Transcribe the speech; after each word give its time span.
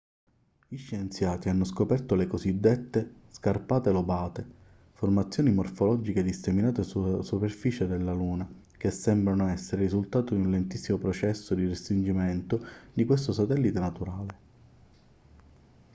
gli 0.67 0.77
scienziati 0.77 1.47
hanno 1.47 1.63
scoperto 1.63 2.15
le 2.15 2.25
cosiddette 2.25 3.13
scarpate 3.29 3.91
lobate 3.91 4.43
formazioni 4.93 5.53
morfologiche 5.53 6.23
disseminate 6.23 6.81
sulla 6.81 7.21
superficie 7.21 7.85
della 7.85 8.11
luna 8.11 8.49
che 8.77 8.89
sembrano 8.89 9.47
essere 9.49 9.83
il 9.83 9.89
risultato 9.91 10.33
di 10.33 10.41
un 10.41 10.49
lentissimo 10.49 10.97
processo 10.97 11.53
di 11.53 11.67
restringimento 11.67 12.65
di 12.93 13.05
questo 13.05 13.31
satellite 13.31 13.79
naturale 13.79 14.37